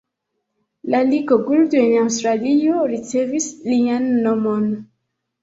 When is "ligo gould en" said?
1.09-1.93